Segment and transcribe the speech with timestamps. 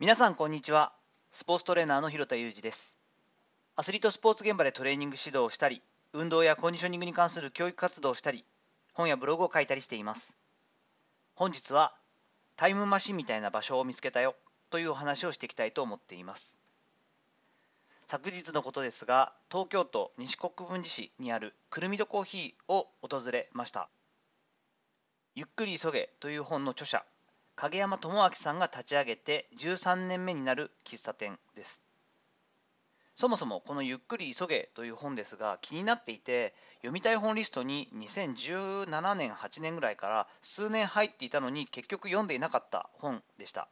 [0.00, 0.92] 皆さんこんにちは。
[1.32, 2.96] スポーツトレーナーの広田裕二です。
[3.74, 5.82] アスリートスポーツ現場でトレーニング指導をしたり
[6.12, 8.44] 運動やコンディショニングに関する教育活動をしたり
[8.92, 10.36] 本やブログを書いたりしています。
[11.34, 11.96] 本日は
[12.54, 14.36] タイムマシンみたいな場所を見つけたよ
[14.70, 16.56] というお話をしていきたいと思っています。
[18.06, 23.88] 昨日のことですが東京都西国分寺市にあるくるみどコーヒーを訪れました。
[25.34, 27.04] ゆっくり急げという本の著者
[27.60, 31.88] 影山智明さんが立ち上げて13年目になる喫茶店です。
[33.16, 43.68] そもそもこの「ゆっくり急げ」という本ですが気になっていて読みたい本リストに2017年8年ぐらいから数年入っていたのに結局読んでいなかった本でした。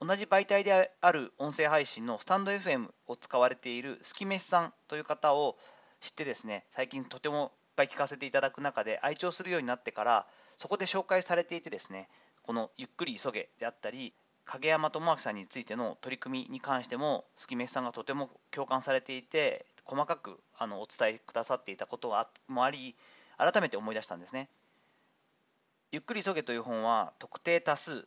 [0.00, 5.58] 同じ媒体である音声配信のスタンド FM を使われているスキメシさんという方を
[6.00, 7.52] 知ってですね最近とても
[7.82, 12.08] ぱい聞かせていただく中で愛聴するようになってからそこで紹介されていてですね
[12.42, 14.14] この「ゆっくり急げ」であったり
[14.44, 22.96] 影山智明さんについての取り組みに関しても月飯さんがとても共感されていて細かくあのお伝えくださっていたことがもあり
[23.36, 24.48] 改めて思い出したんですね。
[25.90, 28.06] ゆっくり急げという本は特定多数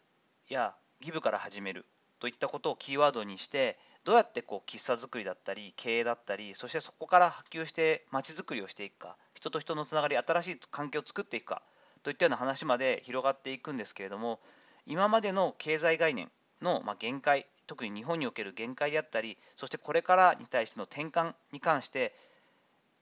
[0.49, 1.85] やギブから始める
[2.19, 11.63] といったことをキーワードにしてどうやってこう喫茶作りだったり経営だったりそしてそこから波及してまちづくりをしていくか人と人のつながり新しい環境を作っていくか
[12.03, 14.39] といったような話まで広がっていくんですけれども
[14.85, 16.29] 今までの経済概念
[16.61, 22.13] の限界特に日本における限界であったりそしてこれからに対しての転換に関して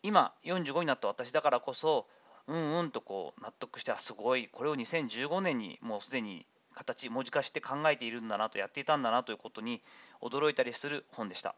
[0.03, 2.07] 今45になった私だからこそ
[2.47, 9.81] うんうんとこう納得してあすごいこれを2015年にもうすでに形文字化して考えているんだなとやっていたんだなということに
[10.21, 11.55] 驚いたりする本でした。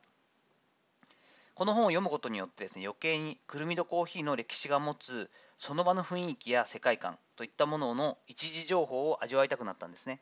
[1.56, 10.20] この本を読むことによってですね余計にくるみどコーヒーの歴史が持つその場の雰囲気や世界観といったものの一時情報を味わいたくなったんですね。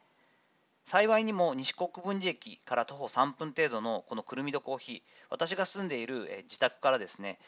[0.85, 7.39] 幸いにも西国分寺駅から徒歩3分程度のこのくるみどコーヒー私が住んでいる自宅からですね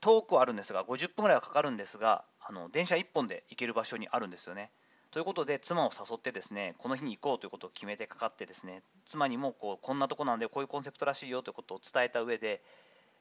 [0.00, 4.70] 遠くはあるんですが50分ぐらいはかかるんですがあの電車1本で行ける場所にあるんですよね。
[5.12, 12.62] ということで妻を誘ってですねこの日に行こうということを決めてかかってですね妻にもこうこんなとこなんでこういうコンセプトらしいよということを伝えた上で、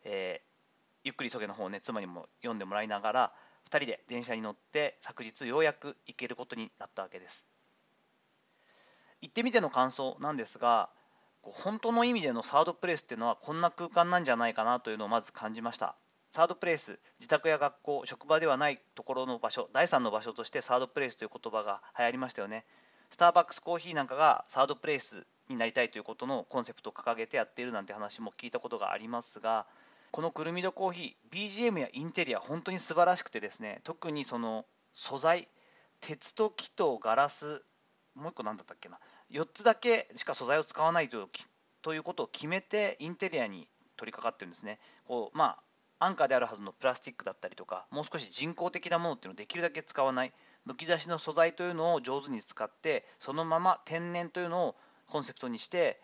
[0.06, 3.31] えー、ゆっくり急げの方をね妻にも読んでもらいながら
[3.69, 7.46] 2人で電車に乗って昨日ようやく行けることになったわけです。
[9.22, 10.90] 行ってみての感想なんですが
[11.44, 15.96] 本当の意味でのサードプレイスっていうのはこんな空間なんじゃないかなというのをまず感じました。
[16.31, 22.66] サードプレイス自宅や学校職場ではないところの場所第3の場所としてサードプレイスという言葉が流行りましたよね
[23.09, 29.66] スターバックスコーヒーなんかがサードプレイスになりたいということのコンセプトを掲げてやっているなんて話も聞いたことがありますが
[30.12, 35.50] このくるみどコーヒー BGM やインテリア本当に素晴らしくてですね特にその素材
[36.00, 37.62] 鉄と木とガラス
[38.16, 39.00] もう一個何だったっけな
[39.31, 41.28] 4つだけしか素材を使わないと
[41.81, 44.80] ということを決めてインテリアに取り掛かってるんですね。
[45.06, 45.59] こうまあ
[46.04, 50.34] 安価であるはずのプラスチックだったりとかもう少し人工的なものっていうのをできるだけ使わない。
[50.66, 54.76] むき出しの素材というのを上手に使ってそのまま天然というのを
[55.08, 56.00] コンセプトにして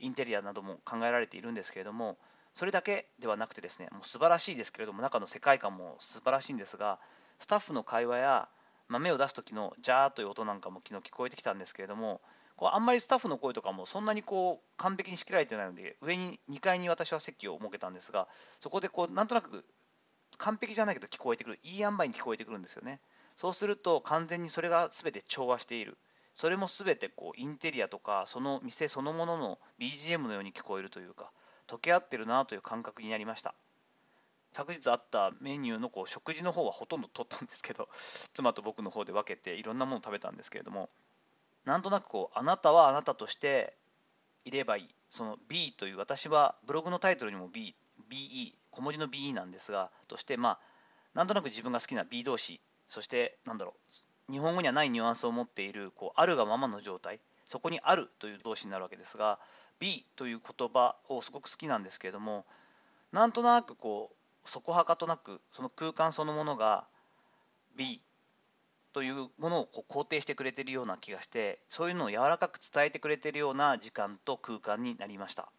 [0.00, 2.18] インテリアなども考えられているんですけれども
[2.54, 6.98] それだけではなくてですねもう素晴らしいですけれども中の世界観も素晴らしいんですが
[7.38, 8.48] スタッフの会話や
[8.88, 12.20] 豆を出す時のジャーという音なんかも昨日聞こえてきたんですけれども
[12.62, 18.28] こうあんまりスタッフの声とかもそんなにこう完璧に仕切られてないので上に2階に私は席を設けたんですが
[18.60, 19.64] そこでこうなんとなく
[20.38, 23.00] 完璧じゃないけど聞こえてくるいい塩梅に聞こえてくるんですよね。
[23.36, 25.98] そうすると完全にそれが全て調和している。
[26.36, 31.32] それも全てこうインテリアとかその店そのものの BGM のように聞こえるというか
[31.66, 33.56] 溶け合ってるなという感覚になりました。
[34.52, 37.88] 昨日あったメニューのこう食事の方はほとんど取ったんですけど
[38.34, 40.88] 妻と僕の方で分けていろんなもの食べたんですけれども
[41.64, 43.76] なんとなくこうあなたはあなたとして
[44.44, 44.94] いればいい。
[45.10, 47.74] その B という私はブログのタイトルにも B
[48.08, 50.58] BE 小文字の BE なんですがとしてまあ
[51.14, 53.74] なんとなく自分が好きな B 動詞そしてなんだろ
[54.28, 59.38] う日本語にはないニュアンスを持っているこうあるがままの状態そこにあるという動詞になるわけですが
[59.78, 62.46] B という言葉をすごく好きなんですけれども
[63.12, 66.86] なんとなくこうそこはかとなくその空間そのものが
[67.76, 68.00] B
[68.92, 75.50] というものをこう肯定してくれているような気がしてそういうのを柔らかく伝えてくれているような時間と空間になりました。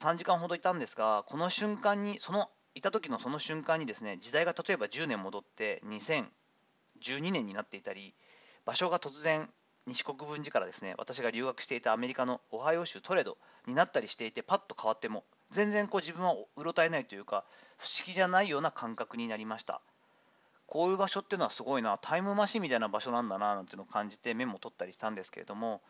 [0.00, 8.14] 3時間ほどいたんですがこの瞬間にそのいた時のその瞬間にですね時代が例えば10年戻って2012年になっていたり
[8.66, 9.48] 場所が突然
[9.86, 17.44] 西国分寺からですね私が留学していたアメリカのオハイオ州トレドになったりしていてパッと変わっても全然こう自分はうろたえないというか
[17.78, 19.80] 不思議じゃないような感覚になりました。
[20.66, 25.80] こういう場所っていうのはすごいなタイムマシンみたいな場所なんだななんていうのを感じてメモを取ったりしたんですけれども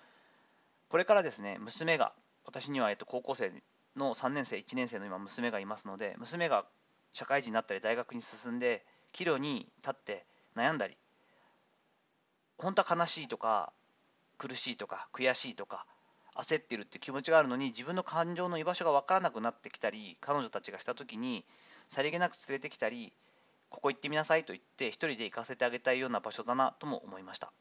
[0.89, 2.13] これからですね娘が
[2.45, 3.53] 私にはえっと高校生
[3.97, 6.67] の3年生1年生の今娘がいますので娘が
[7.13, 10.97] 社会人になったり大学に進んで岐路に立って悩んだり
[12.59, 13.73] 本当は悲しいとか
[14.39, 15.87] 苦しいとか悔しいとか
[16.37, 21.45] 焦ってるっていう気持ちがあるのに自分の感情の居場所が分からなくなってきたり彼女たちがした時に
[21.89, 23.15] さりげなく連れてきたり
[23.71, 27.53] ここ行ってみなさいと言って一人で行かせてあげたいような場所だなとも思いました。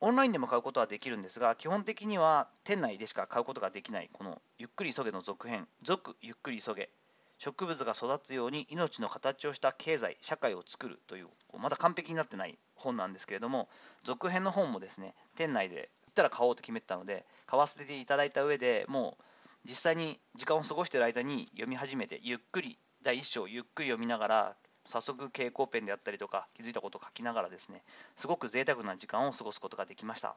[0.00, 6.90] オンラインでも買うことはできるんですが基本的には店内でしか買うことができないこのゆっくり急げの続編続ゆっくり急げ
[7.38, 11.28] 植物が育つように命の形をした経済社会を作るという
[11.60, 13.68] まだ完璧になってない本なんですけれども
[14.04, 19.22] 続編の本もですね店内で行ったら買おうと決めてたので買わせていただいた上でもう
[19.68, 27.82] 実際に時間を過ごしている間に読み始めてゆっくり第1章ゆっくり読みながら早速蛍光ペンであったりとか気づいたことを書きながらですね
[28.16, 30.36] すごく贅沢な時間を過ごすことができました。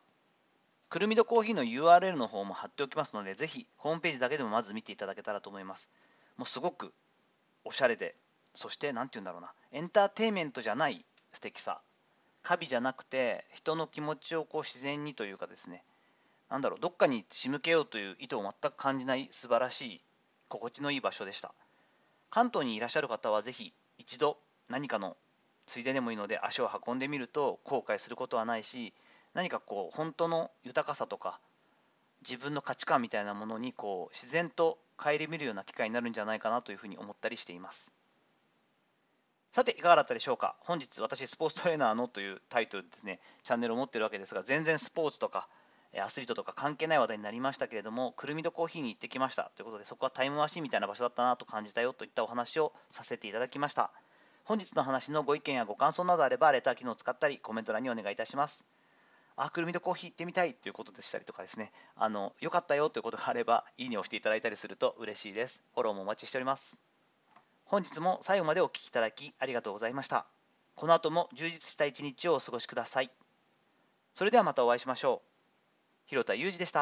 [0.90, 5.90] くるみとコーヒーの URL の方も貼っておきますのでぜひホームページだけでもまず見ていただけたらと思います。
[6.38, 6.94] もうすごく
[7.64, 8.16] おしゃれで
[8.54, 11.82] そして何て言うんだろうなエンターテインメントじゃない素敵さ。
[12.44, 15.84] カビじゃなくて人の気持ちをこう自然にというかですね
[16.50, 20.02] なんだろうどっかに仕向けようという意図を全く感じない素晴らしい
[20.50, 21.54] 心地のいい場所でした。
[22.32, 24.38] 関東にいらっしゃる方はぜひ一度
[24.70, 25.16] 何かの
[25.68, 28.94] ついででもいいので足を運んでみると後悔することはないし
[29.36, 31.40] 何かこう本当の豊かさとか
[32.28, 37.92] 自分の価値観みたいなものにこう自然と顧みるような機会になるんじゃないかなというふうに思ったりしています。
[39.52, 40.56] さていかがだったでしょうか？
[40.62, 45.50] 本日私スポーツトレーナーのというタイトルですねチャンネルを持ってるわけですが全然スポーツとか
[46.00, 53.92] アスリートとか関係ない話題になりましたけれども、くるみとコーヒーに行ってきましたということで、そこはタイムマシンみたいな場所だったなと感じたよといったお話をさせていただきました。
[54.46, 58.66] 本日の話のご意見やご感想などあれば、レター機能を使ったり、コメント欄にお願いいたします。
[59.36, 65.64] あ、くるみとコーヒー行ってみたいということでしたりとかですね、あの、良かったよということがあれば、いいねをしていただいたりすると嬉しいです。
[65.74, 66.82] フォローもお待ちしております。
[67.66, 70.26] 本日も最後までお聴きいただきありがとうございました。
[70.76, 73.12] この後も充実した一日をお過ごしください。
[74.14, 75.31] それではまたお会いしましょう。
[76.12, 76.80] 広田裕二でした。